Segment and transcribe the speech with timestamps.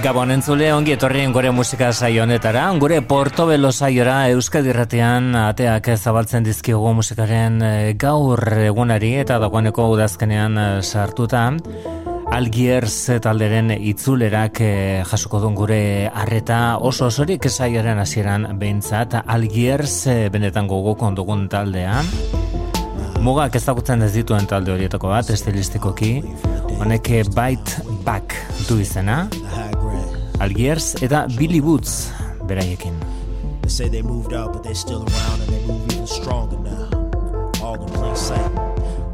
[0.00, 6.46] Gabon entzule ongi etorrien gore musika saio honetara, gure Portobelo saiora Euskadi Ratean ateak zabaltzen
[6.46, 11.42] dizkigu musikaren eh, gaur egunari eta dagoeneko udazkenean eh, sartuta.
[12.32, 20.70] Algiers talderen itzulerak eh, jasuko duen gure arreta oso osorik saioaren hasieran behintzat Algiers benetan
[20.70, 22.00] gogo kondugun taldea.
[23.20, 26.14] Mugak ezagutzen ez dituen talde horietako bat, estilistikoki,
[26.80, 28.32] honek Bite Back
[28.64, 29.26] du izena.
[30.40, 32.10] Algiers eta Billy Woods
[32.48, 32.96] beraiekin.
[33.60, 36.88] They say they moved out but they're still around and they move even stronger now.
[37.62, 38.50] All in plain sight.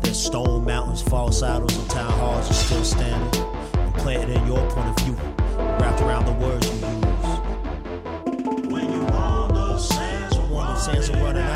[0.03, 3.43] There's stone mountains, false idols and town halls are still standing.
[3.75, 5.17] And planted in your point of view,
[5.81, 6.95] wrapped around the words you use.
[8.71, 11.56] When you want the sands, want the sands running out.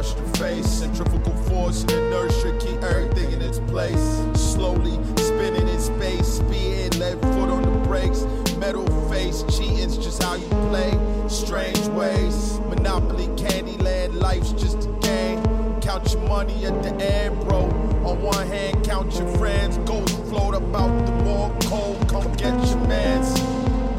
[0.00, 0.66] Wash face.
[0.66, 4.22] Centrifugal force and inertia keep everything in its place.
[4.34, 8.24] Slowly spinning in space, speeding, left foot on the brakes.
[8.56, 10.92] Metal face, cheating's just how you play.
[11.28, 15.42] Strange ways, Monopoly, Candyland, life's just a game.
[15.80, 17.64] Count your money at the end, bro.
[18.04, 19.76] On one hand, count your friends.
[19.78, 22.08] Ghosts float about the more cold.
[22.08, 23.38] Come get your mans.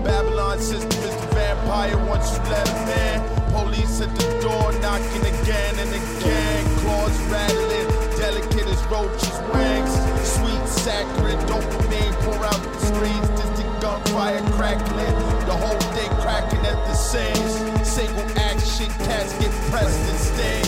[0.03, 3.40] Babylon system is the vampire once you let him in.
[3.51, 6.63] Police at the door knocking again and again.
[6.79, 9.91] Claws rattling, delicate as roaches' wings.
[10.23, 13.29] Sweet saccharine dopamine pour out the streets.
[13.35, 15.15] Distant gunfire crackling.
[15.45, 17.87] The whole thing cracking at the seams.
[17.87, 20.67] Single action cats get pressed and sting.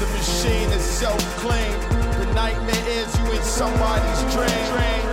[0.00, 1.78] The machine is self-clean.
[2.18, 5.11] The nightmare is you in somebody's dream.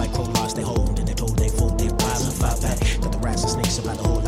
[0.00, 2.78] white prolars they hold, and they told they fold, they piles of fight back.
[3.02, 4.19] Got the rats and snakes about the whole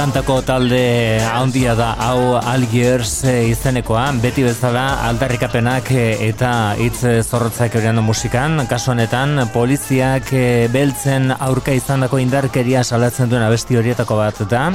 [0.00, 7.76] Atlantako talde handia da hau Algiers eh, izenekoa, beti bezala aldarrikapenak eh, eta hitz zorrotzak
[7.76, 14.40] euren musikan, kasu honetan poliziak eh, beltzen aurka izandako indarkeria salatzen duen abesti horietako bat
[14.48, 14.70] da,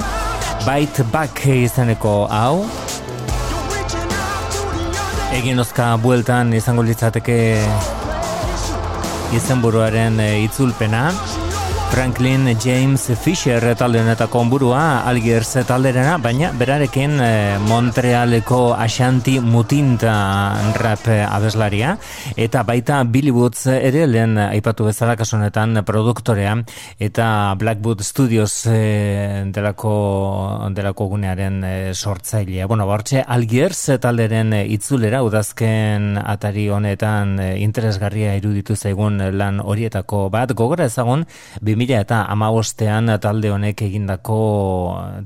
[0.68, 2.62] Bite Back izeneko hau,
[5.40, 7.40] egin ozka bueltan izango litzateke
[9.42, 11.08] izenburuaren itzulpena,
[11.92, 20.14] Franklin James Fisher talde honetako onburua Algiers talderena, baina berarekin eh, Montrealeko Ashanti Mutinta
[20.76, 21.96] rap abeslaria.
[22.36, 26.58] Eta baita Billy Woods ere lehen aipatu bezala kasu honetan produktorea.
[27.00, 27.28] Eta
[27.60, 29.96] Blackwood Studios eh, delako
[30.76, 32.68] delako gunearen eh, sortzailea.
[32.68, 40.54] Bueno, bortxe Algiers talderen itzulera udazken atari honetan interesgarria iruditu zaigun lan horietako bat.
[40.56, 41.26] Gogora ezagun
[41.76, 44.38] 2000 eta amabostean talde honek egindako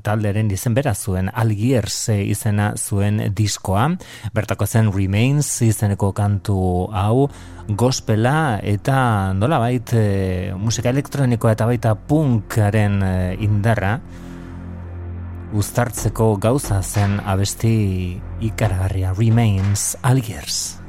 [0.02, 3.86] talderen izen bera zuen Algiers izena zuen diskoa.
[4.34, 7.28] Bertako zen Remains izeneko kantu hau
[7.68, 12.98] gospela eta nola bait e, musika elektronikoa eta baita punkaren
[13.38, 14.00] indarra
[15.54, 18.18] uztartzeko gauza zen abesti
[18.50, 20.79] ikaragarria Remains Algiers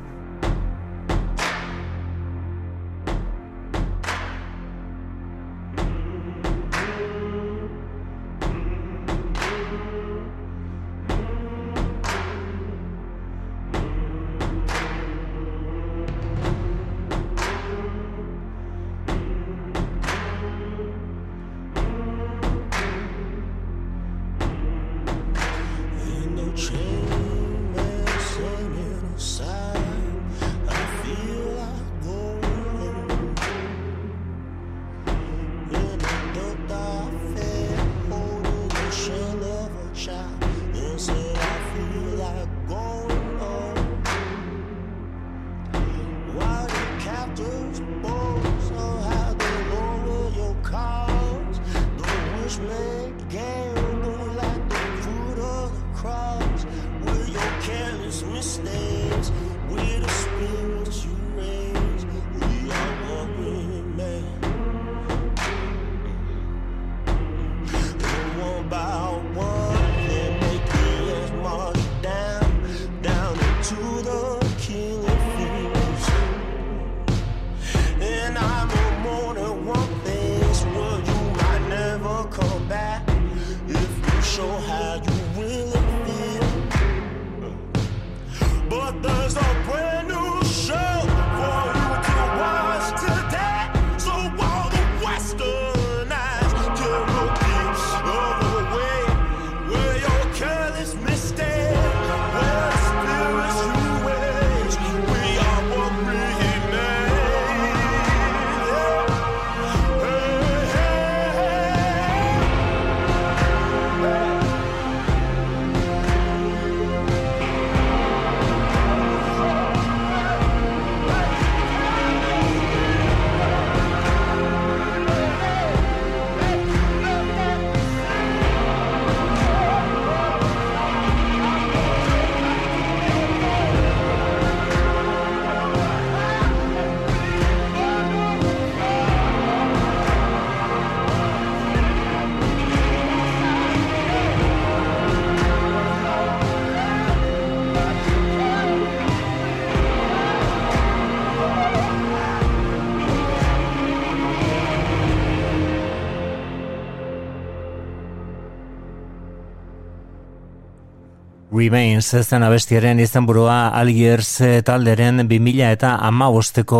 [161.61, 166.79] Remains zen abestiaren izenburua Algiers eh, talderen 2000 eta amabosteko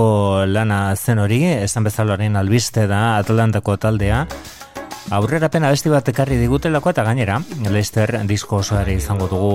[0.50, 4.24] lana zen hori, esan bezaloaren albiste da Atlantako taldea.
[5.14, 7.38] Aurrera pena abesti bat ekarri digutelako eta gainera,
[7.70, 9.54] Leicester disko osoari izango dugu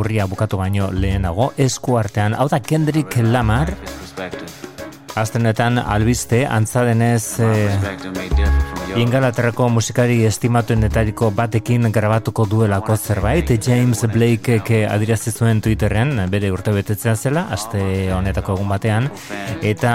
[0.00, 3.76] urria bukatu baino lehenago, esku artean, hau da Kendrick Lamar,
[5.18, 7.70] Aztenetan albiste, antzadenez eh,
[8.96, 13.50] Ingalaterrako musikari estimatuenetariko batekin grabatuko duelako zerbait.
[13.60, 17.80] James Blake adirazi zuen Twitterren, bere urte betetzea zela, aste
[18.14, 19.10] honetako egun batean,
[19.62, 19.92] eta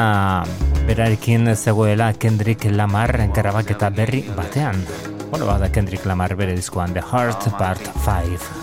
[0.87, 4.85] berarekin zegoela Kendrick Lamar grabaketa berri batean.
[5.31, 8.62] Bueno, bada Kendrick Lamar bere diskoan The Heart Part 5.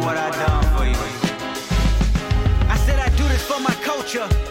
[0.00, 0.96] what I done for you.
[2.68, 4.47] I said I do this for my culture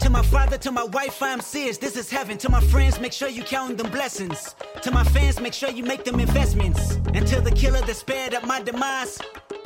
[0.00, 1.76] To my father, to my wife, I'm serious.
[1.76, 2.38] This is heaven.
[2.38, 4.54] To my friends, make sure you count them blessings.
[4.82, 6.98] To my fans, make sure you make them investments.
[7.14, 9.18] And to the killer that spared up my demise,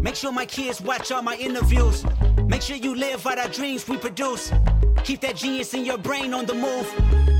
[0.00, 2.04] Make sure my kids watch all my interviews.
[2.46, 4.50] Make sure you live out our dreams we produce.
[5.04, 6.88] Keep that genius in your brain on the move.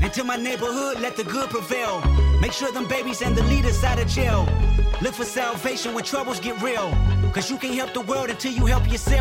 [0.03, 2.01] And to my neighborhood, let the good prevail.
[2.39, 4.47] Make sure them babies and the leaders out of jail.
[5.01, 6.91] Look for salvation when troubles get real.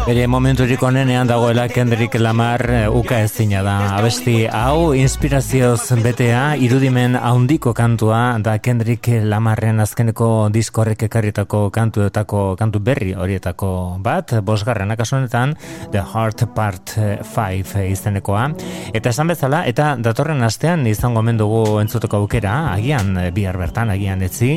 [0.06, 3.74] Bere momenturik onenean dagoela Kendrick Lamar eh, uka ezina da.
[3.94, 12.80] Abesti hau inspirazioz betea irudimen haundiko kantua da Kendrick Lamarren azkeneko diskorrek ekarritako kantuetako kantu
[12.82, 13.70] berri horietako
[14.02, 15.54] bat, bosgarren akasonetan
[15.92, 18.48] The Heart Part 5 izenekoa.
[18.90, 24.56] Eta esan bezala, eta datorren astean izango mendugu entzuteko aukera, agian bihar bertan, agian etzi,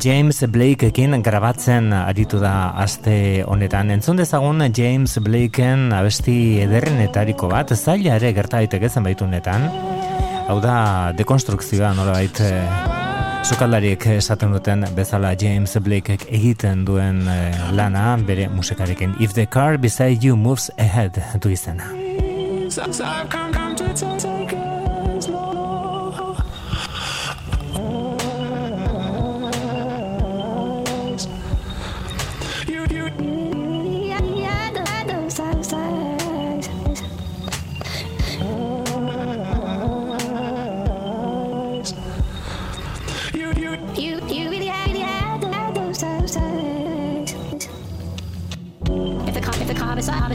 [0.00, 3.90] James Blakeekin grabatzen aritu da aste honetan.
[3.94, 9.68] Entzun dezagun James Blakeen abesti ederrenetariko bat, zaila ere gerta daiteke zenbait honetan.
[10.48, 12.42] Hau da dekonstrukzioa nolabait
[13.44, 19.16] sukaldariek esaten duten bezala James Blakeek egiten duen eh, lana bere musikarekin.
[19.20, 21.90] If the car beside you moves ahead du izena.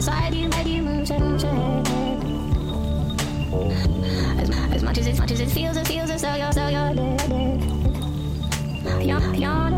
[0.00, 1.44] Beside, beside you, made you move, move,
[4.40, 6.68] as, as much as it, much as it feels, it feels as though you're, so
[6.68, 7.20] you're dead.
[9.04, 9.70] You're, you're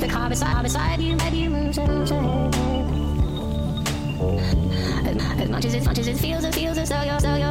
[0.00, 2.12] the car beside, beside you, made you move, move,
[5.06, 7.34] as, as much as it, much as it feels, it feels as though you're, so
[7.34, 7.43] you're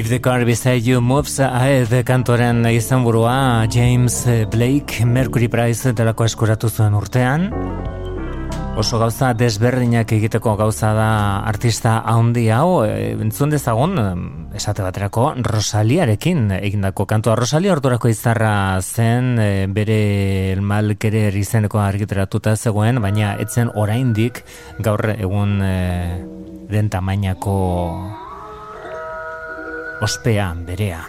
[0.00, 6.70] If the car beside you moves ahead kantoren izenburua James Blake Mercury Prize delako eskuratu
[6.70, 7.50] zuen urtean.
[8.80, 11.10] Oso gauza desberdinak egiteko gauza da
[11.44, 14.00] artista handi hau, e, entzun dezagun,
[14.56, 17.36] esate baterako, Rosaliarekin egindako kantua.
[17.36, 24.46] Rosalia ordurako izarra zen e, bere malkere izeneko argiteratuta zegoen, baina etzen oraindik
[24.80, 25.76] gaur egun e,
[26.72, 28.29] den tamainako
[30.00, 31.04] ospea berea.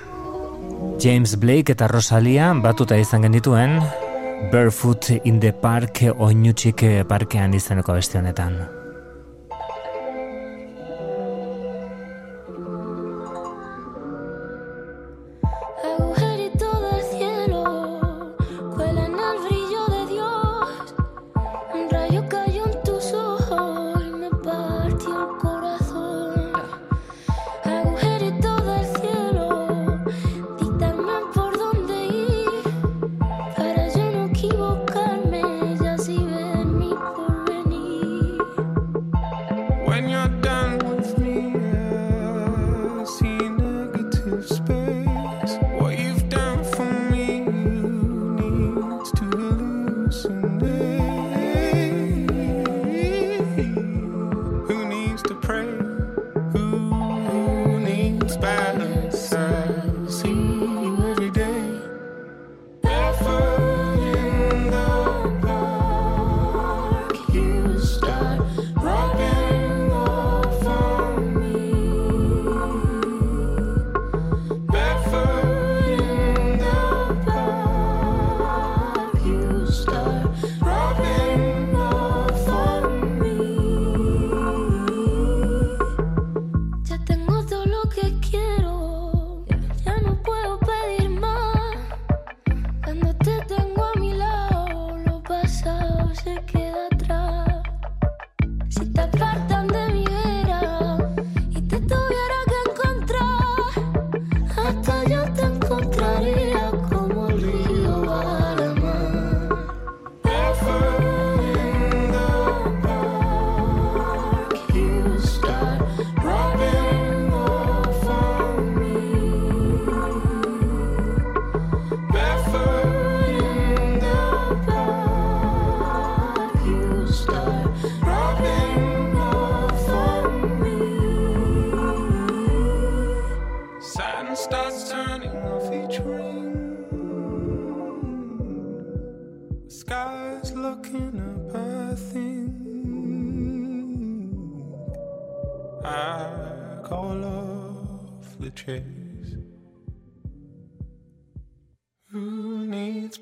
[0.99, 3.79] James Blake eta Rosalia batuta izan genituen
[4.51, 8.80] Barefoot in the Park oinutxik parkean izaneko beste honetan.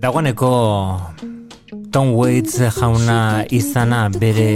[0.05, 0.49] dagoeneko
[1.91, 4.51] Tom Waits jauna izana bere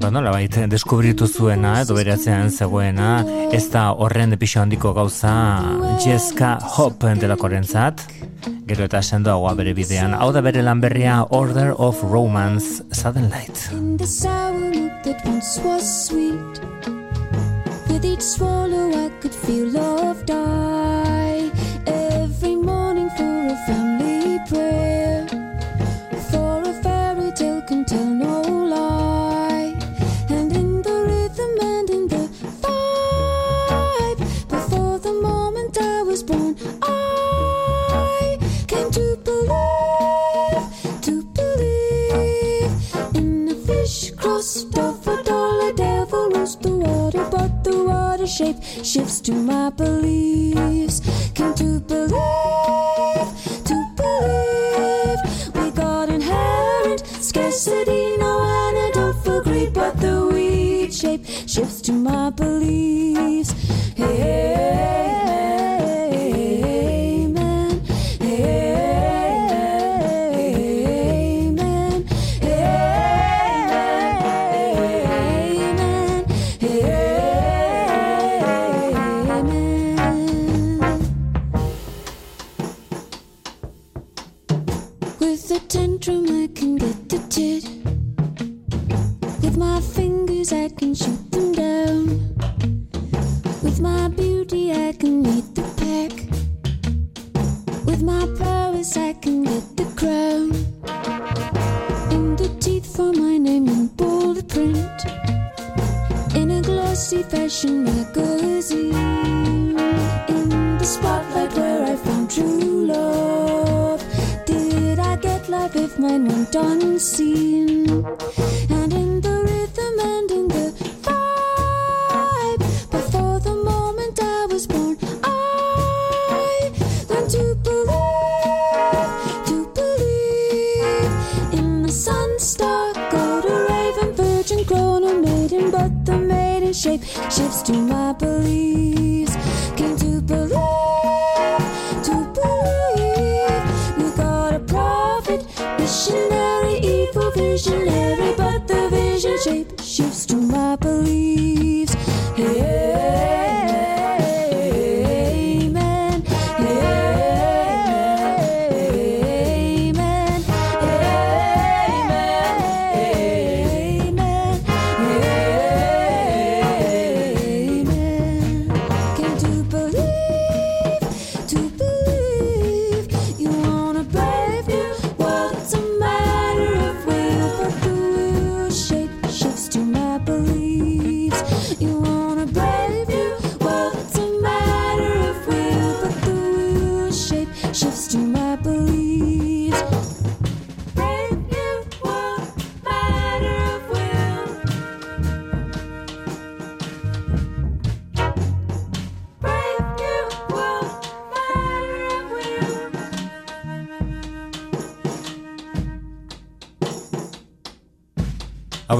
[0.00, 3.10] ba nola baita, deskubritu zuena edo beratzean zegoena.
[3.52, 5.34] Ez da horren depisio handiko gauza
[6.00, 8.06] Jessica Hop delakorentzat.
[8.64, 10.16] Gero eta sendoagoa bere bidean.
[10.16, 13.68] Hau da bere lan berria Order of Romance Sudden Light.
[15.04, 16.60] That once was sweet
[17.90, 20.63] With each swallow I could feel love die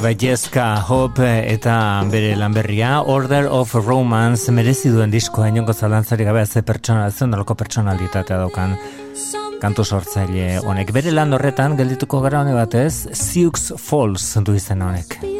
[0.04, 6.44] Bai, Jessica Hope eta bere lanberria Order of Romance merezi duen diskoa inongo zalantzari gabe
[6.44, 8.76] ze pertsona zenalako pertsonalitatea daukan
[9.62, 10.92] kantu sortzaile honek.
[10.92, 15.34] Bere lan horretan geldituko gara hone batez Sioux Falls du izena honek.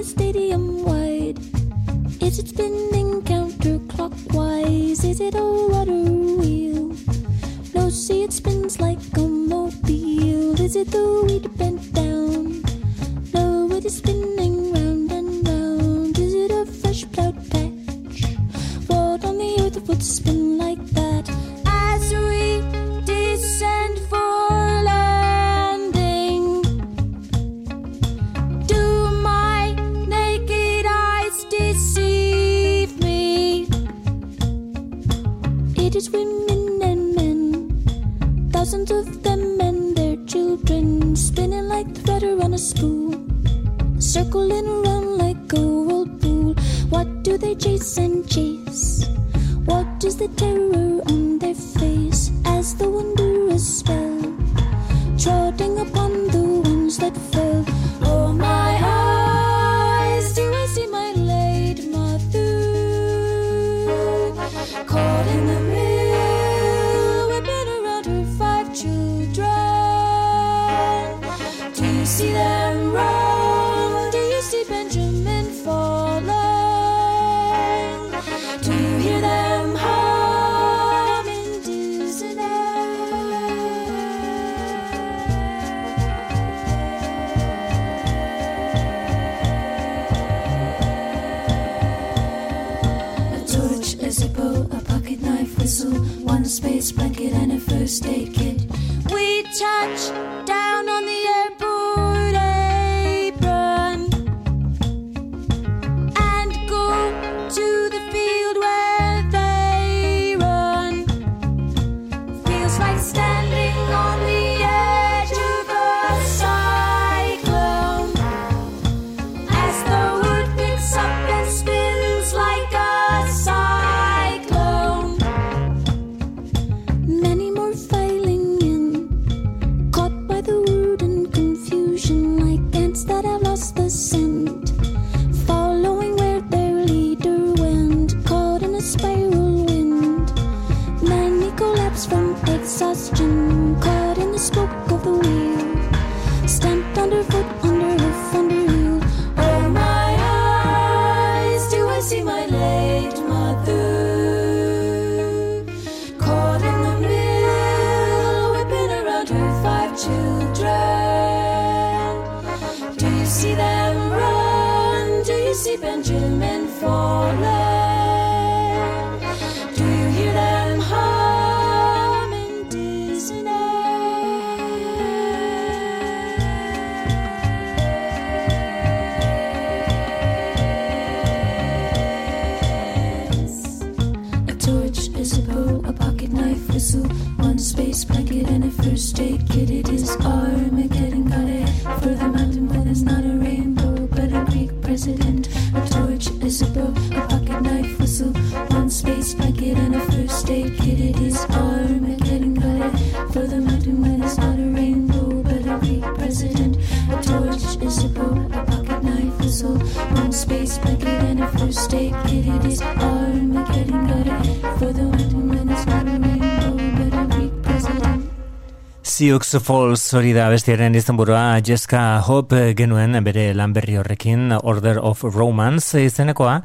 [219.43, 226.05] Sioux Falls hori da bestiaren izenburua Jessica Hope genuen bere lanberri horrekin Order of Romance
[226.05, 226.61] izenekoa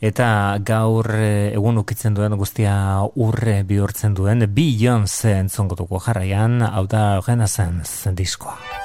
[0.00, 0.28] eta
[0.64, 2.78] gaur eh, egun ukitzen duen guztia
[3.26, 8.83] urre bihurtzen duen Beyoncé entzongotuko jarraian hau da Renaissance diskoa.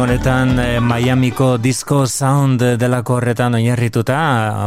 [0.00, 4.16] Horen honetan eh, Miamiko disco sound delako horretan oinarrituta,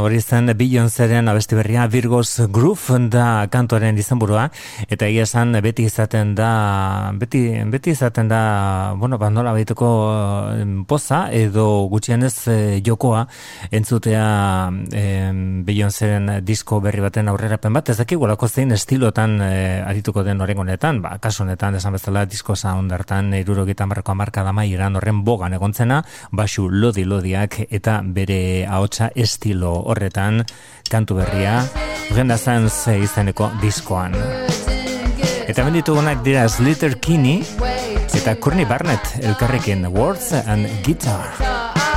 [0.05, 4.43] hori zen Beyoncéren abesti berria Virgos Groove da kantoren izenburua
[4.85, 9.89] eta egia esan beti izaten da beti, beti izaten da bueno, ba nola baituko
[10.53, 13.25] eh, poza edo gutxienez eh, jokoa
[13.71, 15.31] entzutea eh,
[15.65, 21.01] Beyoncéren disco berri baten aurrerapen bat, ez dakik gulako zein estilotan eh, arituko den honetan,
[21.01, 25.53] ba, kasu honetan esan bezala disco sound hartan irurogetan barrako marka dama iran horren bogan
[25.57, 30.43] egontzena, basu lodi lodiak eta bere ahotsa estilo horretan
[30.91, 31.61] kantu berria,
[32.11, 34.15] Brenda Sanz izeneko diskoan.
[35.47, 37.41] Eta benditugunak dira Slater Kinney
[38.13, 41.92] eta Courtney Barnett elkarrekin Words and Guitar.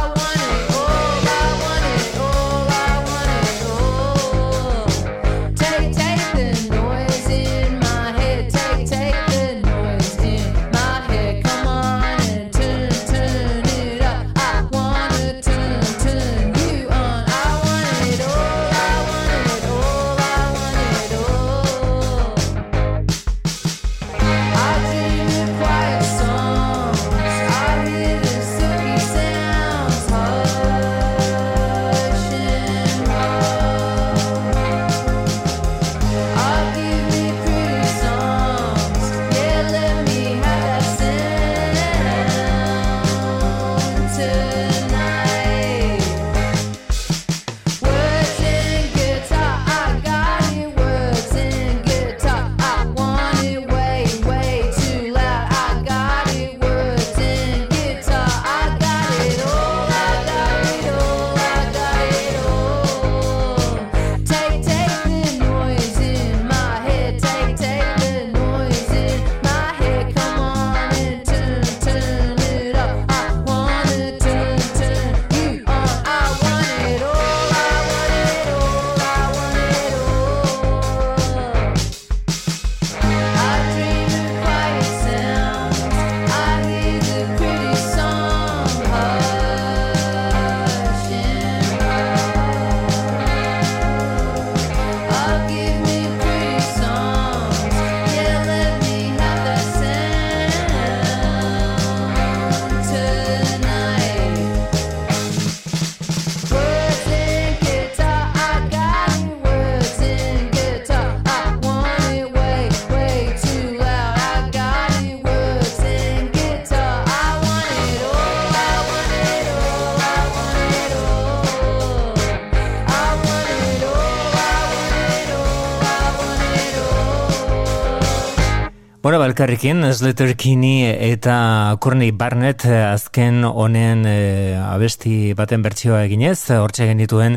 [129.37, 137.37] Elkarrekin, Slater Kinney eta Courtney Barnett azken honen e, abesti baten bertsioa eginez, hortxe genituen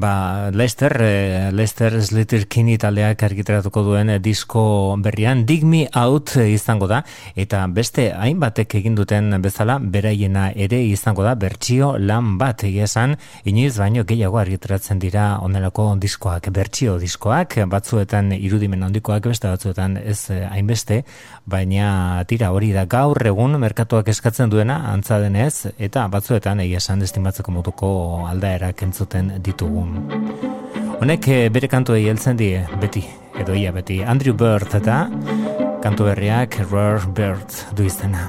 [0.00, 6.88] ba, Lester, e, Lester Slater Kinney taldeak argitaratuko duen disko berrian, Dig Me Out izango
[6.88, 7.02] da,
[7.36, 12.64] eta beste hainbatek egin duten bezala, beraiena ere izango da, bertsio lan bat.
[12.70, 19.98] Esan, inoiz baino gehiago argitaratzen dira onelako diskoak, bertsio diskoak, batzuetan irudimen handikoak, beste batzuetan
[20.00, 21.02] ez hainbeste,
[21.44, 27.02] baina tira hori da gaur egun merkatuak eskatzen duena antza denez eta batzuetan egia esan
[27.04, 27.90] estimatzeko moduko
[28.30, 29.89] aldaerak entzuten ditugun.
[31.00, 33.04] Honek eh, bere kantuei heltzen die beti
[33.40, 35.06] edo ia beti Andrew Bird eta
[35.80, 38.28] kantu berriak Rare Bird du izena.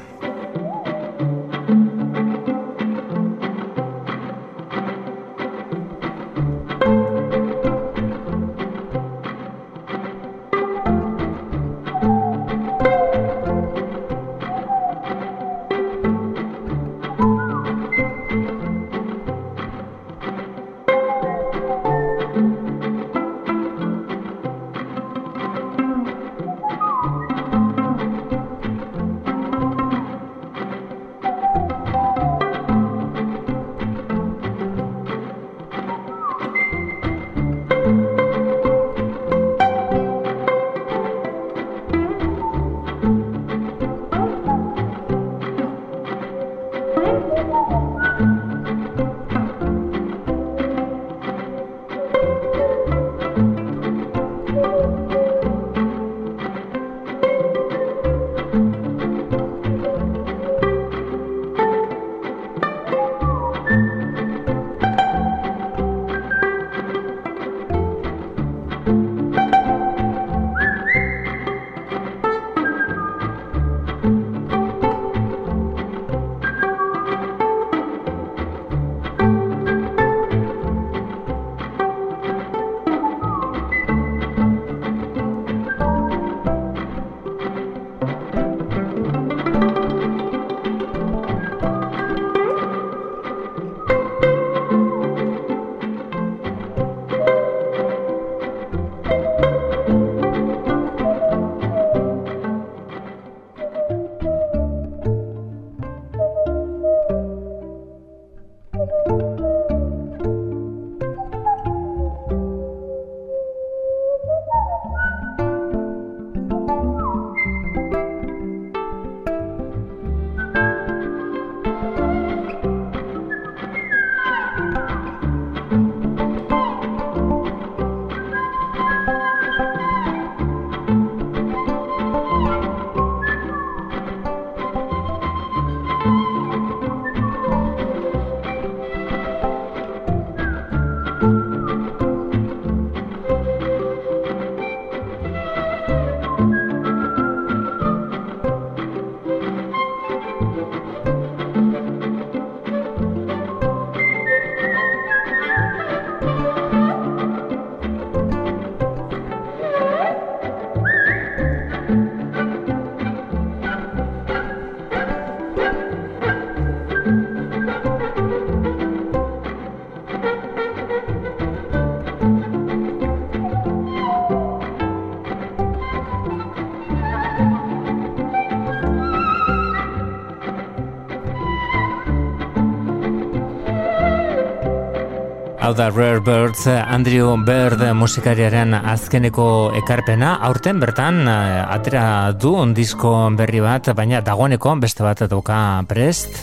[185.72, 189.46] Hau da Rare Birds, Andrew Bird musikariaren azkeneko
[189.80, 196.36] ekarpena, aurten bertan eh, atera du disko berri bat, baina dagoeneko beste bat dauka prest.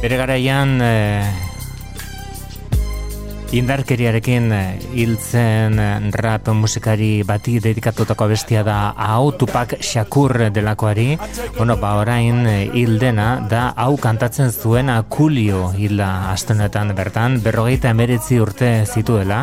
[0.00, 1.49] Bere garaian eh,
[3.50, 11.18] Indarkeriarekin eh, hiltzen eh, rap musikari bati dedikatutako bestia da hau Tupac Shakur delakoari.
[11.56, 18.38] Bueno, ba orain eh, hildena da hau kantatzen zuena Kulio hilda astenetan bertan berrogeita emeritzi
[18.38, 19.42] urte zituela.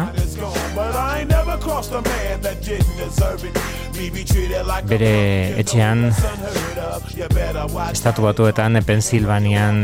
[4.87, 5.15] Bere
[5.59, 6.07] etxean
[7.91, 9.83] estatu batuetan Pensilvanian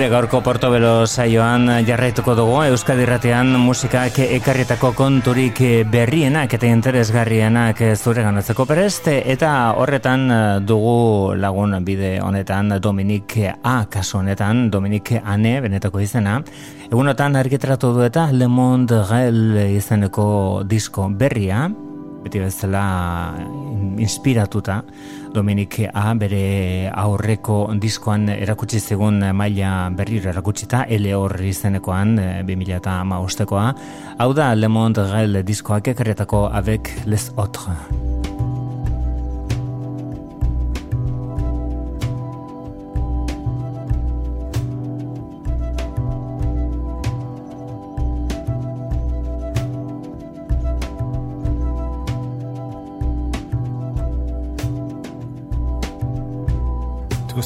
[0.00, 5.60] Gure gaurko Portobelo saioan jarraituko dugu Euskadi Ratean musikak ekarrietako konturik
[5.92, 10.24] berrienak eta interesgarrienak zure ganatzeko perest eta horretan
[10.64, 16.38] dugu lagun bide honetan Dominik A kaso honetan Dominik Ane benetako izena.
[16.88, 21.68] Egunotan argitratu du eta Le Monde Gel izeneko disko berria
[22.24, 22.84] beti bezala
[23.98, 24.82] inspiratuta
[25.34, 32.16] Dominik A bere aurreko diskoan erakutsi zegun maila berriro erakutsita ele horri izenekoan
[32.48, 33.66] 2008koa
[34.18, 38.09] hau da Le Monde Gel diskoak ekarretako avec les autres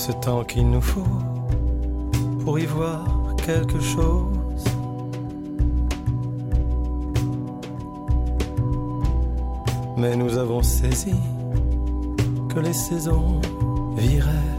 [0.06, 1.16] ce temps qu'il nous faut
[2.44, 3.06] pour y voir
[3.46, 4.64] quelque chose.
[9.96, 11.14] Mais nous avons saisi
[12.50, 13.40] que les saisons
[13.96, 14.52] viraient.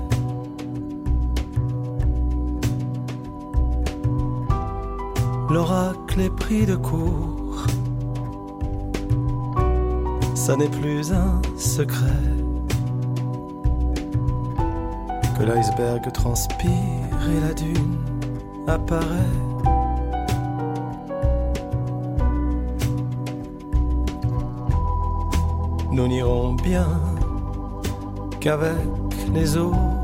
[5.52, 7.68] L'oracle est pris de court,
[10.34, 12.35] ça n'est plus un secret.
[15.46, 16.70] L'iceberg transpire
[17.30, 17.98] et la dune
[18.68, 19.06] apparaît.
[25.92, 26.88] Nous n'irons bien
[28.40, 28.76] qu'avec
[29.34, 29.95] les autres.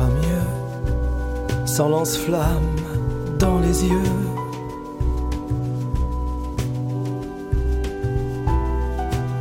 [0.00, 2.76] Mieux, sans lance-flamme
[3.38, 4.12] dans les yeux.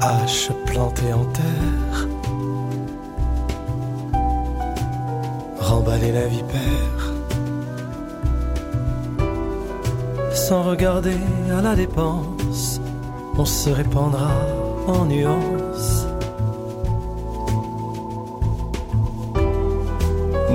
[0.01, 2.07] Hache plantée en terre,
[5.59, 7.13] remballer la vipère,
[10.33, 11.17] sans regarder
[11.55, 12.81] à la dépense,
[13.37, 14.31] on se répandra
[14.87, 16.07] en nuances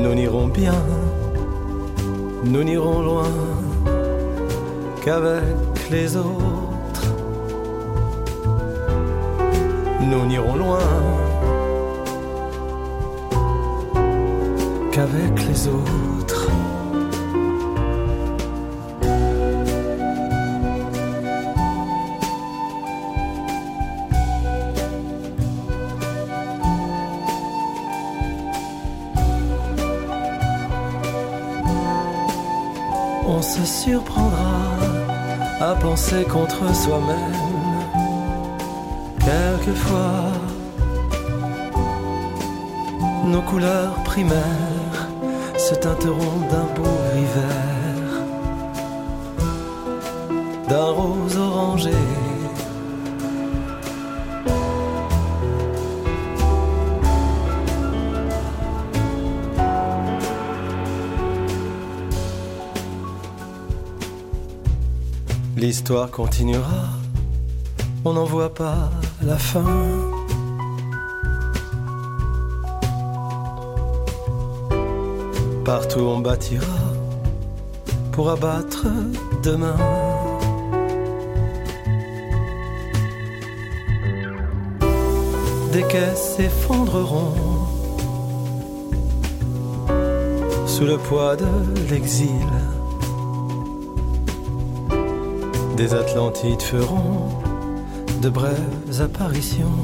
[0.03, 0.75] Nous n'irons bien,
[2.45, 3.31] nous n'irons loin
[5.05, 7.07] qu'avec les autres.
[10.01, 10.79] Nous n'irons loin
[14.93, 16.16] qu'avec les autres.
[33.67, 34.77] Surprendra
[35.61, 37.43] à penser contre soi-même.
[39.19, 40.31] Quelquefois,
[43.25, 45.09] nos couleurs primaires
[45.59, 48.07] se teinteront d'un beau hiver,
[50.69, 51.91] d'un rose orangé
[65.89, 66.89] L'histoire continuera,
[68.05, 68.91] on n'en voit pas
[69.23, 69.63] la fin.
[75.65, 76.67] Partout on bâtira
[78.11, 78.89] pour abattre
[79.45, 79.77] demain.
[85.73, 87.33] Des caisses s'effondreront
[90.67, 91.47] sous le poids de
[91.89, 92.43] l'exil
[95.77, 97.29] des Atlantides feront
[98.23, 99.79] de brèves apparitions.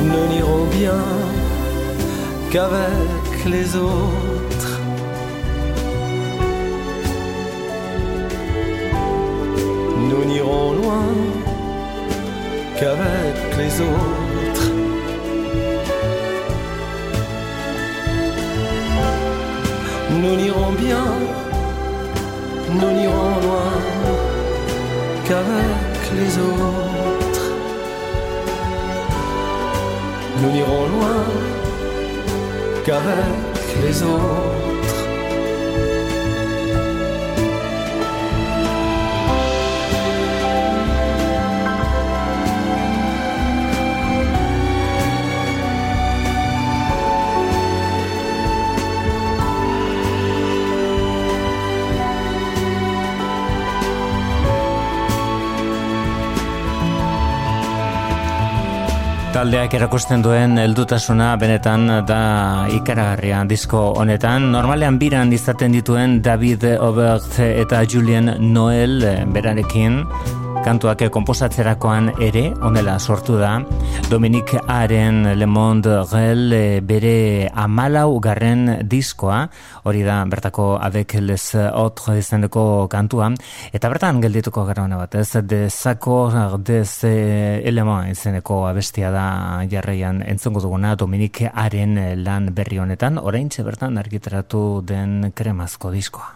[0.00, 1.00] Nous n'irons bien
[2.50, 4.80] qu'avec les autres.
[10.10, 11.06] Nous n'irons loin
[12.76, 14.23] qu'avec les autres.
[20.24, 21.04] Nous n'irons bien,
[22.70, 23.72] nous n'irons loin
[25.26, 27.46] qu'avec les autres.
[30.40, 31.24] Nous n'irons loin
[32.86, 34.63] qu'avec les autres.
[59.34, 62.18] Taldeak erakusten duen heldutasuna benetan da
[62.70, 64.46] ikaragarria disko honetan.
[64.52, 69.02] Normalean biran izaten dituen David Obert eta Julian Noel
[69.34, 70.04] berarekin
[70.64, 73.56] kantuak komposatzerakoan ere onela sortu da
[74.14, 79.40] Dominik Aren Le Monde Rel bere amalau garren diskoa.
[79.82, 83.32] Hori da bertako avec les autres izeneko kantua.
[83.74, 85.42] Eta bertan geldituko gara hona bat ez?
[85.42, 86.30] De sako
[86.62, 90.22] des elema izeneko abestia da jarraian.
[90.22, 93.18] Entzongo duguna Dominik Aren lan berri honetan.
[93.18, 96.30] Orain bertan argitaratu den kremazko diskoa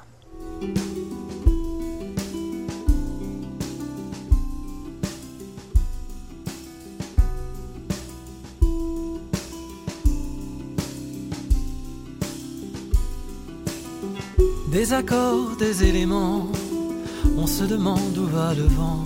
[14.71, 16.47] Des accords, des éléments,
[17.39, 19.05] on se demande où va le vent.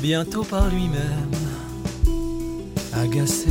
[0.00, 1.34] Bientôt par lui-même,
[2.92, 3.48] agacé.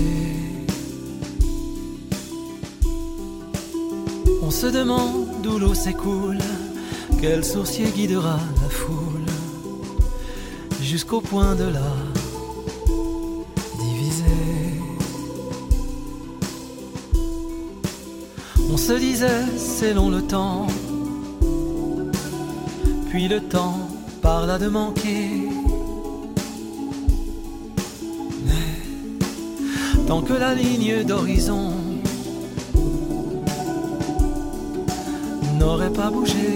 [4.43, 6.37] On se demande d'où l'eau s'écoule,
[7.19, 9.31] quel sourcier guidera la foule
[10.81, 12.10] jusqu'au point de la
[18.81, 20.65] se disait c'est long le temps,
[23.09, 23.77] puis le temps
[24.23, 25.29] parla de manquer.
[28.47, 31.73] Mais tant que la ligne d'horizon
[35.59, 36.49] n'aurait pas bougé,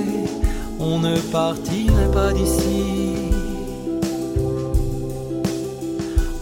[0.79, 3.29] on ne partirait pas d'ici.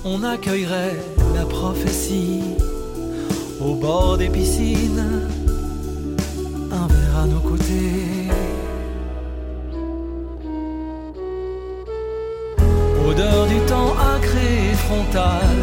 [0.06, 0.98] On accueillerait
[1.36, 2.40] la prophétie
[3.60, 5.43] au bord des piscines
[13.08, 15.58] Odeur du temps acré et frontal.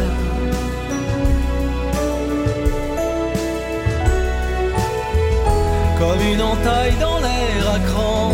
[5.99, 8.30] Comme une entaille dans l'air à cran.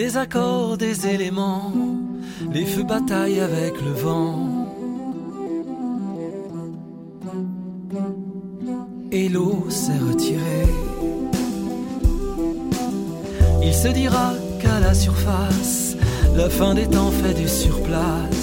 [0.00, 1.72] Des accords, des éléments,
[2.52, 4.48] les feux bataillent avec le vent.
[9.12, 10.68] Et l'eau s'est retirée.
[13.62, 15.96] Il se dira qu'à la surface,
[16.34, 18.39] la fin des temps fait du surplace.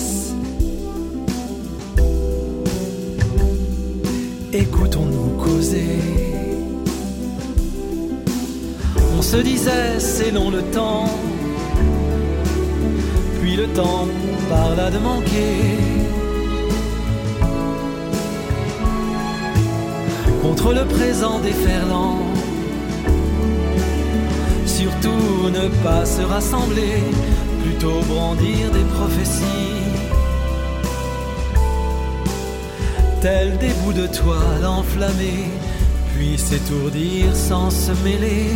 [9.17, 11.09] On se disait c'est long le temps,
[13.39, 14.07] puis le temps
[14.49, 15.55] parla de manquer.
[20.41, 22.19] Contre le présent déferlant,
[24.65, 27.03] surtout ne pas se rassembler,
[27.63, 29.67] plutôt brandir des prophéties.
[33.21, 35.49] Tels des bouts de toile enflammés,
[36.18, 38.49] puis s'étourdir sans se mêler,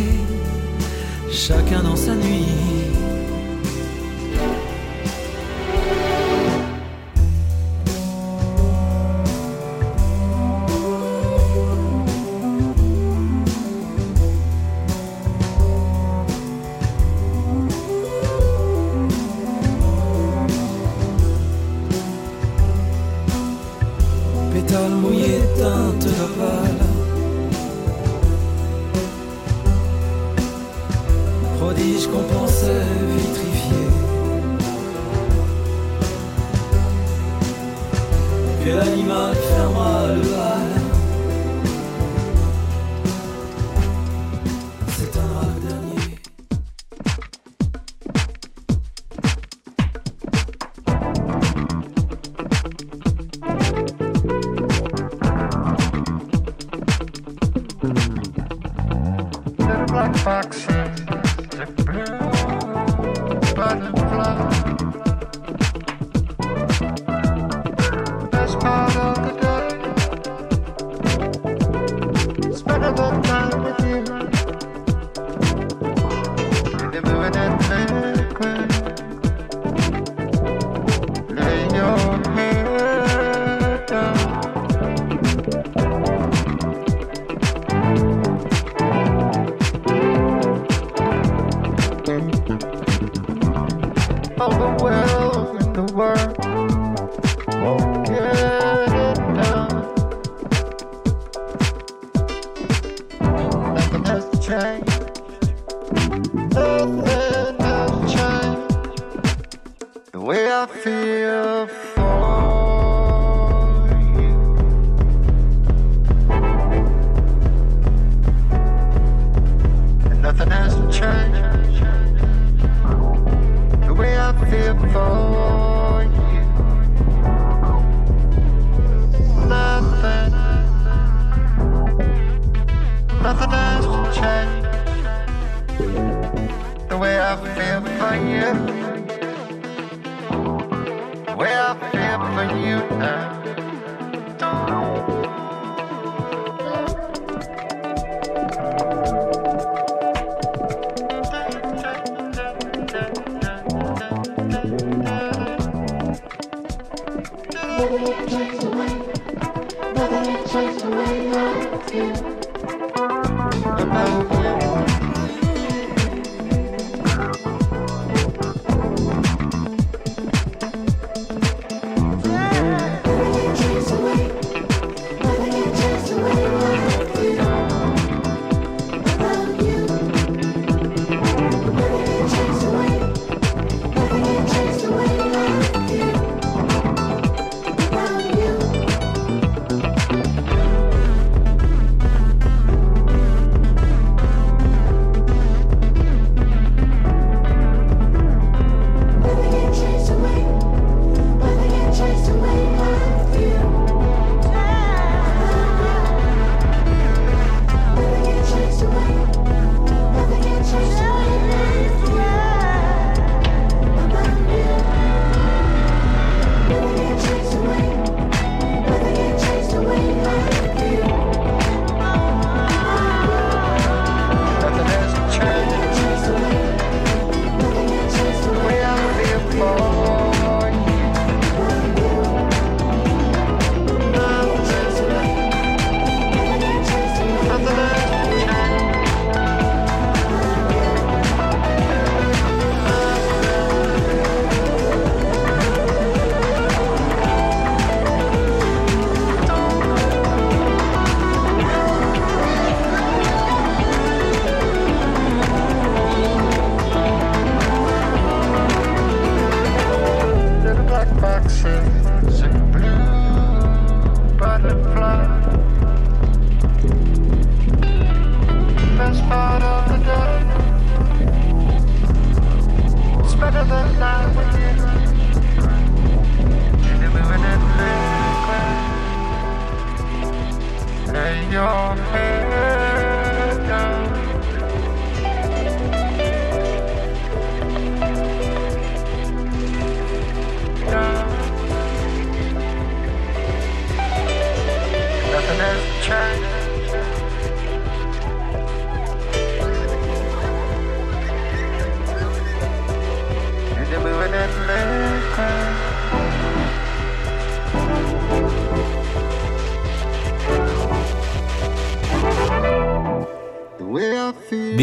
[1.30, 2.81] chacun dans sa nuit.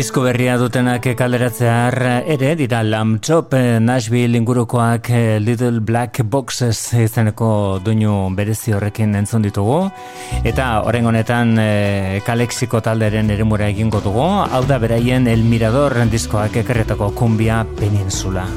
[0.10, 1.94] Disko berria dutenak kalderatzear
[2.34, 7.52] ere dira Lamchop Nashville ingurukoak eh, Little Black Boxes izeneko
[7.86, 9.78] duinu berezi horrekin entzun ditugu
[10.42, 11.70] eta horren honetan e,
[12.26, 18.50] Kalexiko talderen eremura egingo dugu hau da beraien El Mirador diskoak ekerretako kumbia peninsula.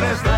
[0.00, 0.29] hombres de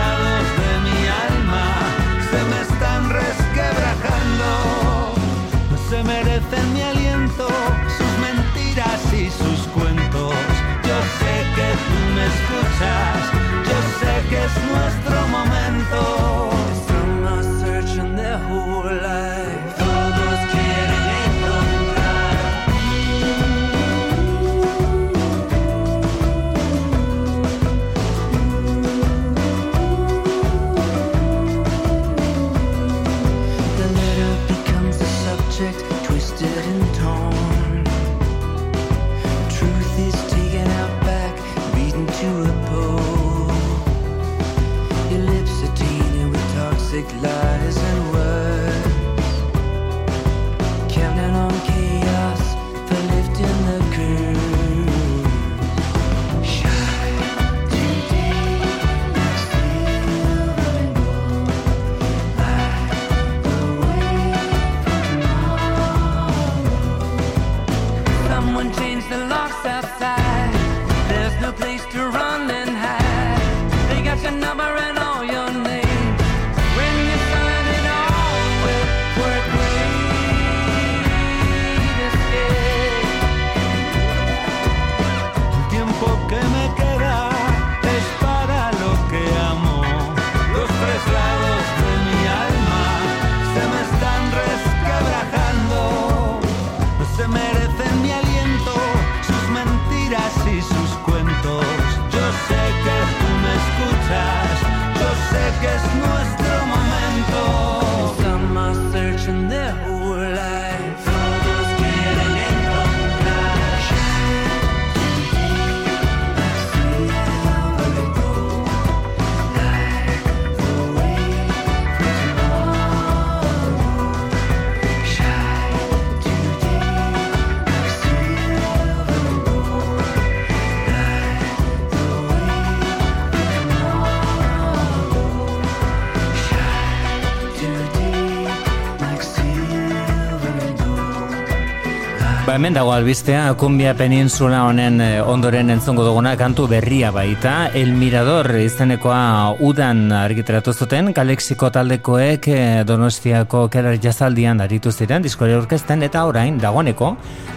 [142.63, 148.53] hemen dago albistea, Kumbia Peninsula honen eh, ondoren entzongo duguna kantu berria baita, El Mirador
[148.61, 156.23] izenekoa udan argitaratu zuten, Kalexiko taldekoek eh, Donostiako kelar jazaldian aritu ziren, diskore orkesten eta
[156.31, 157.17] orain dagoeneko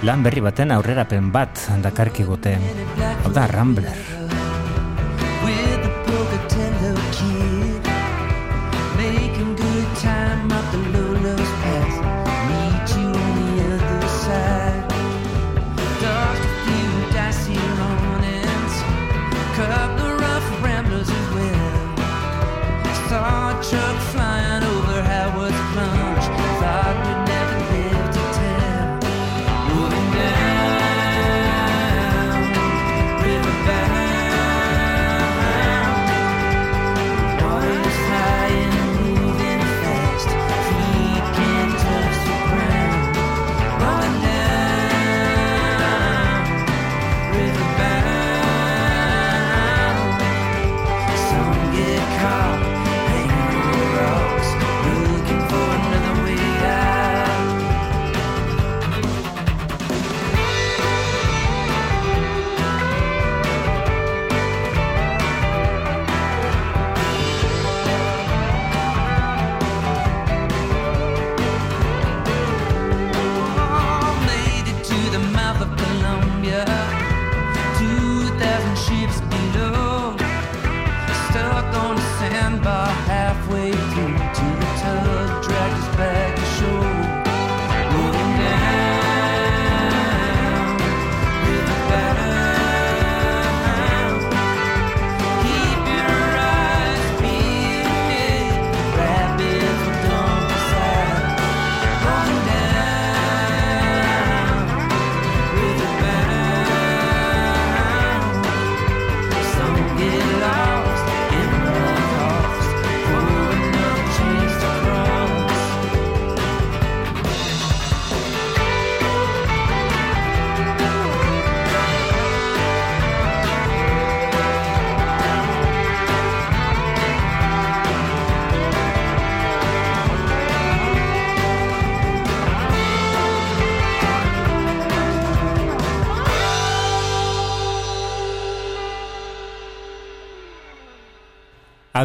[0.10, 2.58] lan berri baten aurrerapen bat dakarki gute.
[3.22, 4.15] Hau da, Rambler.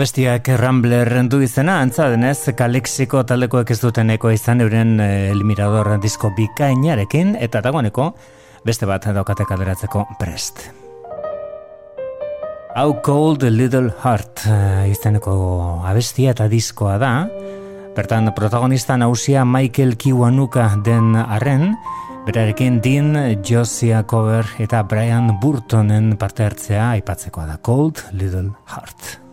[0.01, 5.91] Abestiak Rambler du izena, antza denez, Kalexiko taldekoek ez duten eko izan euren eh, Elmirador
[6.01, 8.07] disko bikainarekin, eta dagoeneko
[8.65, 10.65] beste bat daukate kaleratzeko prest.
[12.73, 15.37] How Cold Little Heart eh, izeneko
[15.85, 17.15] abestia eta diskoa da,
[17.93, 21.75] bertan protagonista nausia Michael Kiwanuka den arren,
[22.25, 29.29] berarekin Dean Josia Cover eta Brian Burtonen parte hartzea aipatzeko da Cold Little Heart.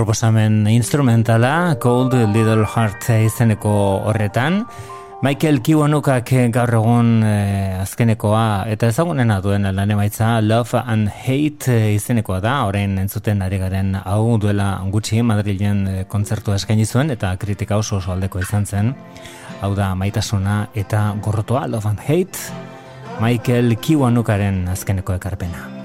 [0.00, 3.70] Proposamen instrumentala Cold Little Heart izeneko
[4.08, 4.62] horretan.
[5.20, 12.38] Michael Kiwanukak gaur egun eh, azkenekoa eta ezagunena duen lan emaitza Love and Hate izenekoa
[12.40, 12.54] da.
[12.70, 17.98] Orain entzuten ari garen hau duela gutxi Madrilen eh, kontzertu eskaini zuen eta kritika oso
[17.98, 18.94] oso aldeko izan zen.
[19.60, 25.79] Hau da maitasuna eta gorrotoa Love and Hate Michael Kiwanukaren azkeneko ekarpena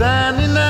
[0.00, 0.69] standing there.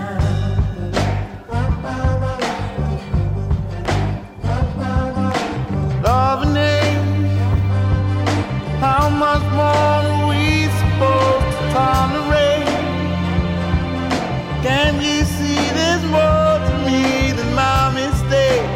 [11.71, 12.67] upon the rain.
[14.61, 18.67] Can you see there's more to me than my mistake?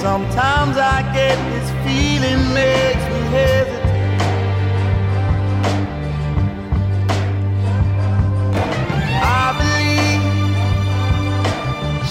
[0.00, 3.80] Sometimes I get this feeling makes me hesitate.
[9.40, 10.22] I believe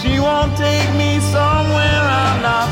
[0.00, 2.71] she won't take me somewhere I'm not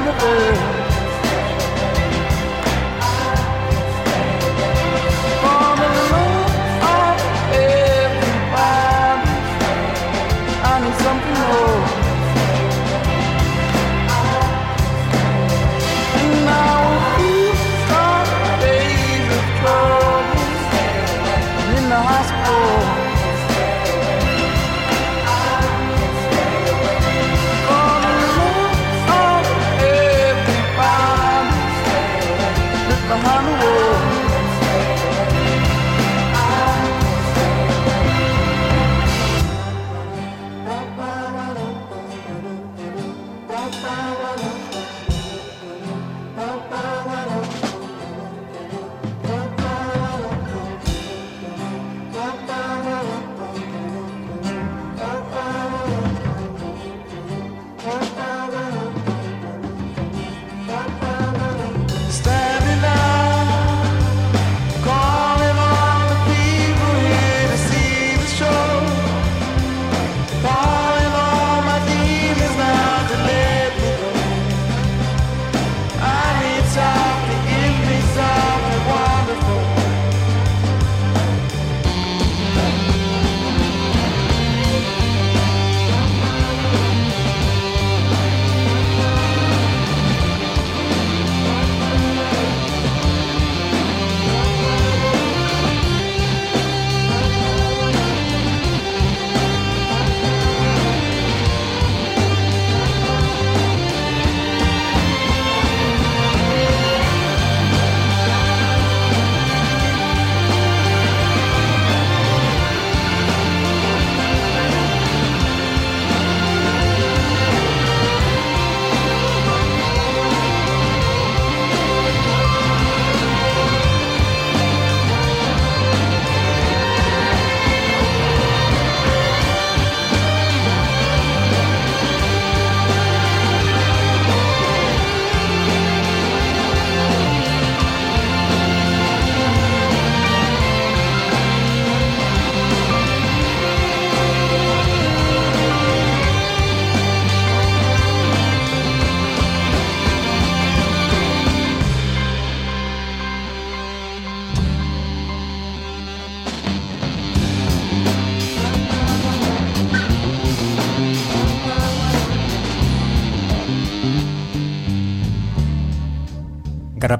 [0.00, 0.59] on the.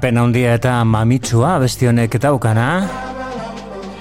[0.01, 2.87] Garapen handia eta mamitsua bestionek daukana.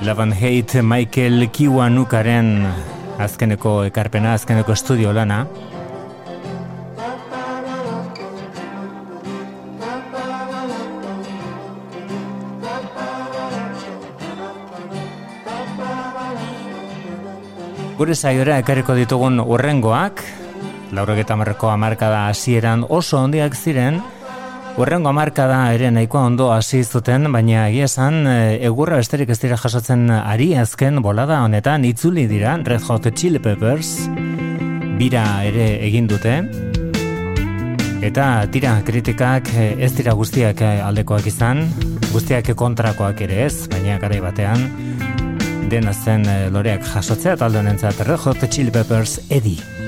[0.01, 2.65] Love and Hate Michael Kiwanukaren
[3.21, 5.43] azkeneko ekarpena, azkeneko estudio lana.
[17.99, 20.25] Gure zaiora ekarriko ditugun urrengoak,
[20.97, 24.01] laurogeta marreko amarkada hasieran oso handiak ziren,
[24.79, 28.37] urrengo amarkada ere nahikoa ondo hasi zuten, baina egia esan e,
[28.69, 31.85] egurra besterik ez dira jasotzen ari azken bolada honetan.
[31.85, 33.95] Itzuli dira Red Hot Chili Peppers.
[35.01, 36.37] Bira ere egin dute.
[38.05, 41.67] Eta tira kritikak e, ez dira guztiak e, aldekoak izan.
[42.13, 44.67] Guztiak kontrakoak ere ez, baina garai batean
[45.71, 49.80] dena zen loreak jasotzea talde honentzat Red Hot Chili Peppers Eddie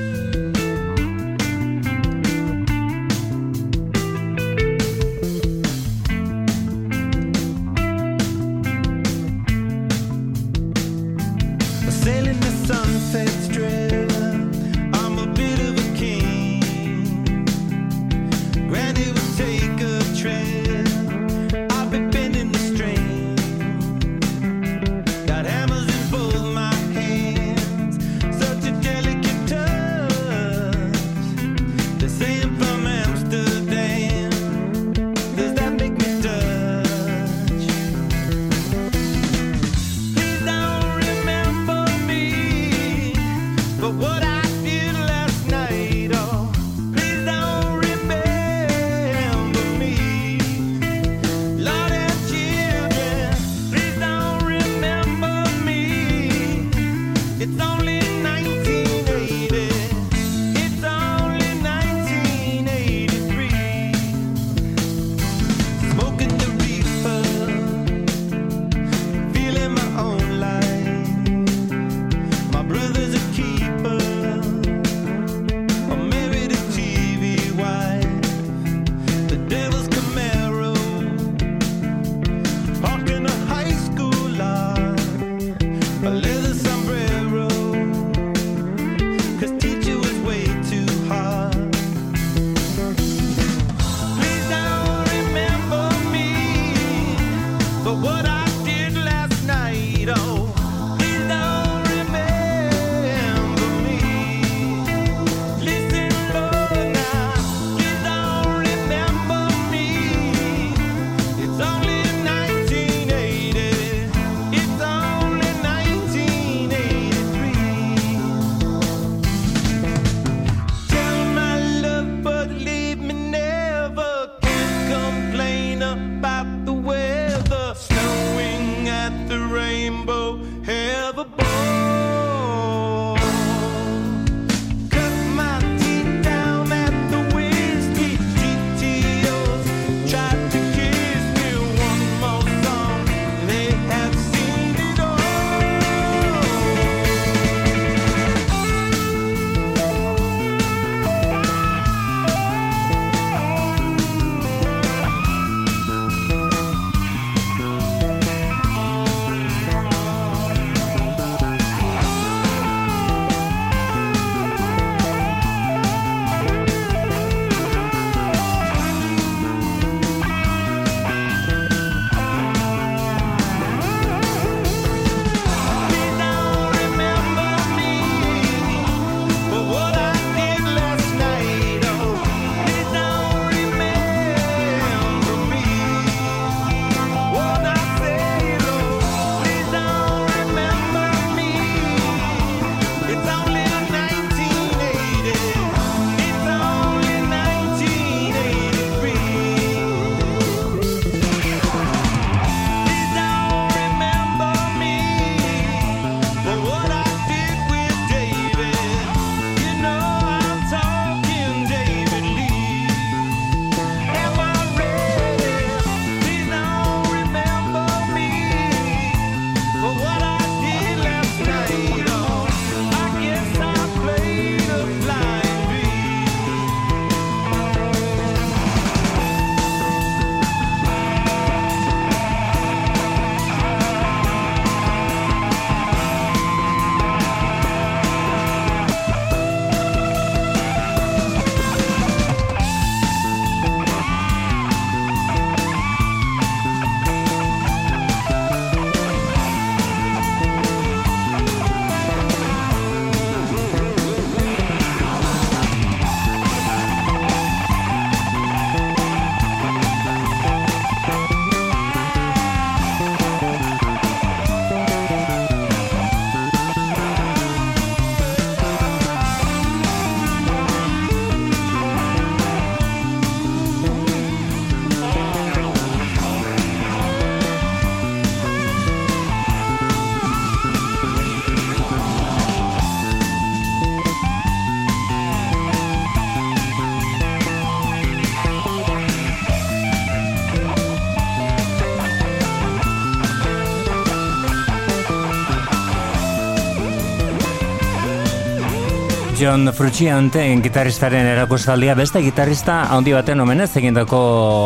[299.52, 301.92] John Frusciante gitarristaren erakustaldia.
[301.92, 304.20] Beste gitarrista handi baten omenez egindako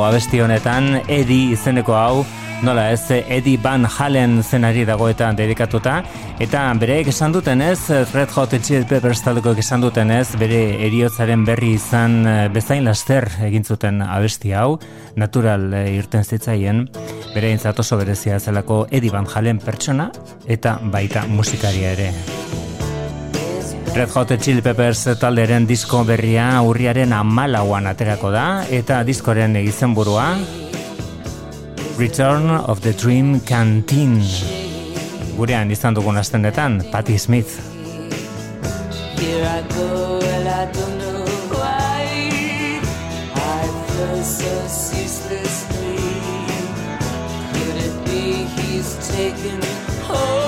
[0.06, 2.20] abesti honetan Eddie izeneko hau
[2.62, 5.96] nola ez Eddie Van Halen zenari dagoetan dedikatuta.
[6.38, 7.80] Eta bere esan duten ez
[8.12, 13.26] Red Hot Chili Peppers taldeko esan duten ez bere eriotzaren berri izan eh, bezain laster
[13.42, 14.78] egin zuten abesti hau
[15.16, 16.86] natural eh, irten zitzaien.
[17.34, 20.12] Bere intzatoso berezia zelako Eddie Van Halen pertsona
[20.46, 22.35] eta baita musikaria ere
[23.96, 30.26] Red Hot Chili Peppers talderen disko berria urriaren amalauan aterako da eta diskoren izenburua
[31.96, 34.20] Return of the Dream Canteen.
[35.38, 37.56] Gurean izan dugun astendetan Patti Smith.
[39.16, 40.96] Here I go and I don't
[49.16, 50.45] taken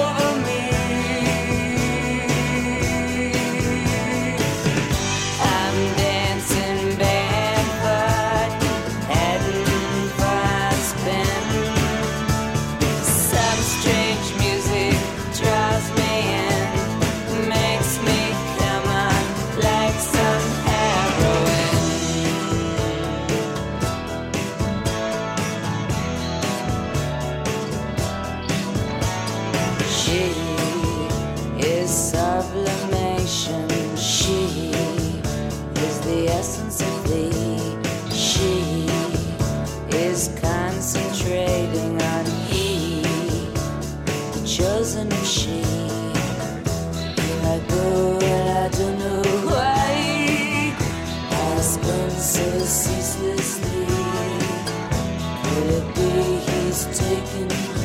[55.59, 56.01] Could be
[56.47, 57.78] he's taking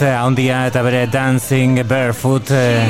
[0.00, 2.88] Handia eta bere Dancing Barefoot eh,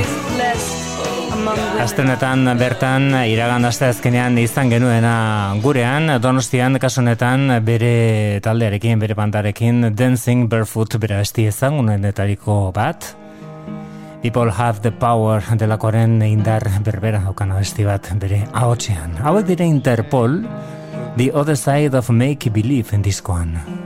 [1.82, 10.46] Astenetan bertan iragan aste azkenean izan genuena gurean Donostian kasunetan bere taldearekin, bere bandarekin Dancing
[10.52, 13.16] Barefoot bere esti ezan unenetariko bat
[14.22, 19.16] People have the power delakoaren indar berbera daukan abesti bat bere ahotsean.
[19.24, 20.42] Hauek dire Interpol,
[21.16, 23.79] the other side of make believe in diskoan.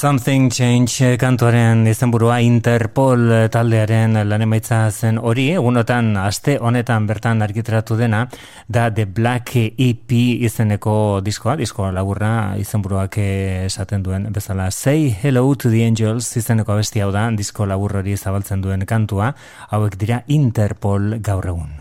[0.00, 7.98] Something Change kantuaren izenburua Interpol taldearen lan emaitza zen hori, egunotan aste honetan bertan argitaratu
[7.98, 8.22] dena,
[8.64, 10.14] da The Black EP
[10.48, 13.18] izeneko diskoa, diskoa laburra izenburuak
[13.66, 14.70] esaten duen bezala.
[14.70, 19.34] Say Hello to the Angels izeneko abesti hau da, disko labur hori zabaltzen duen kantua,
[19.68, 21.76] hauek dira Interpol gaur egun.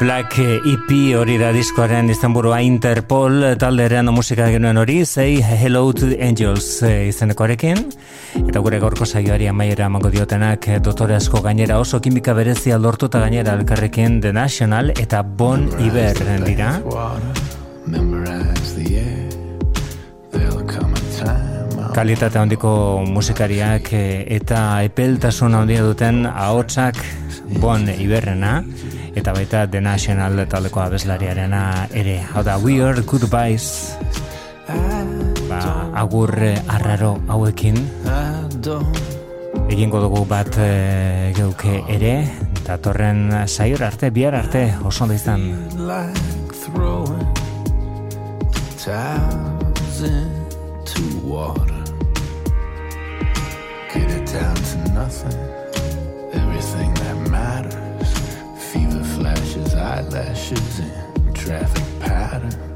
[0.00, 6.16] Black EP hori da diskoaren izenburua Interpol talderen musika genuen hori Say Hello to the
[6.24, 7.82] Angels eh, izenekoarekin.
[8.40, 13.20] Eta gure gaurko saioari amaiera amango diotenak eh, dotore asko gainera oso kimika berezia lortuta
[13.20, 16.16] gainera elkarrekin The National eta Bon Iber
[16.46, 16.70] dira.
[21.92, 22.72] Kalitate handiko
[23.04, 27.04] musikariak eh, eta epeltasun handia duten ahotsak
[27.60, 28.62] Bon Iberrena
[29.14, 32.20] eta baita The National taldeko abeslariarena ere.
[32.32, 33.96] Hau da, we goodbyes.
[35.48, 36.30] Ba, agur
[36.68, 37.76] arraro hauekin.
[39.70, 42.14] Egingo dugu bat e, geuke ere,
[42.60, 45.46] eta torren saior arte, bihar arte, oso da izan.
[53.92, 55.59] Get it down to nothing
[60.20, 62.69] flashes, and traffic patterns,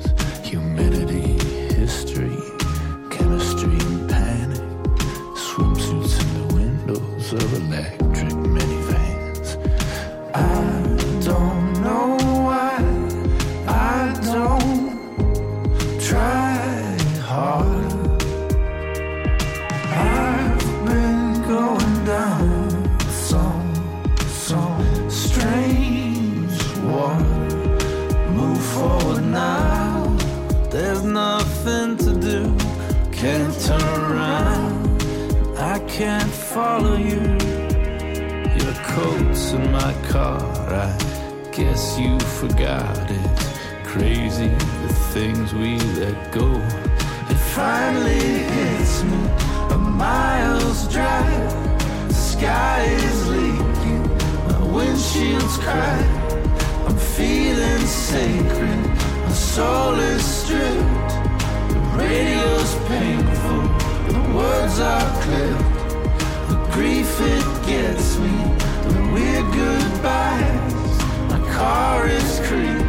[43.95, 46.51] Crazy the things we let go.
[47.31, 49.21] It finally hits me.
[49.71, 51.79] A mile's drive.
[52.09, 54.03] The sky is leaking.
[54.49, 56.35] My windshield's cracked.
[56.89, 58.85] I'm feeling sacred.
[59.27, 61.13] My soul is stripped.
[61.69, 63.63] The radio's painful.
[64.11, 65.73] The words are clipped.
[66.49, 68.35] The grief it gets me.
[68.89, 70.99] The weird goodbyes.
[71.31, 72.84] My car is creeping.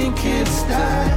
[0.00, 1.12] Think it's died.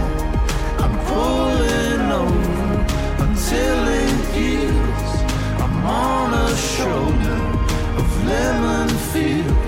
[0.78, 5.12] I'm pulling over until it heals.
[5.64, 7.40] I'm on a shoulder
[7.98, 9.63] of lemon fields.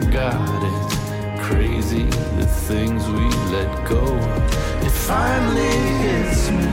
[0.00, 1.40] forgot it.
[1.40, 2.04] Crazy
[2.38, 4.04] the things we let go.
[4.86, 6.68] It finally hits me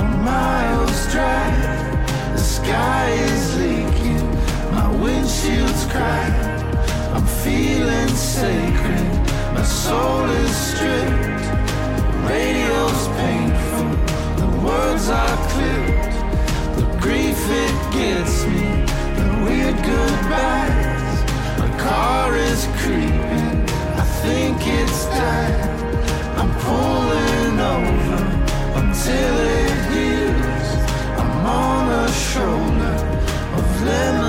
[0.00, 1.60] a miles drive.
[2.32, 4.26] The sky is leaking,
[4.76, 6.78] my windshield's cracked.
[7.14, 9.10] I'm feeling sacred,
[9.54, 11.44] my soul is stripped.
[12.30, 13.90] Radio's painful,
[14.40, 16.16] the words are clipped.
[16.78, 18.64] The grief it gets me,
[19.18, 20.91] the weird goodbye
[21.92, 23.58] car is creeping.
[24.02, 25.70] I think it's time.
[26.40, 28.20] I'm pulling over
[28.80, 30.68] until it heals.
[31.20, 31.32] I'm
[31.64, 32.94] on a shoulder
[33.58, 34.21] of lemon.